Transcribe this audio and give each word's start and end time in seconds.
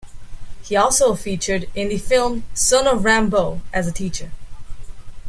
He 0.63 0.75
also 0.75 1.13
featured 1.13 1.69
in 1.75 1.89
the 1.89 1.99
film 1.99 2.43
"Son 2.55 2.87
of 2.87 3.03
Rambow" 3.05 3.61
as 3.71 3.85
a 3.85 3.91
teacher. 3.91 4.31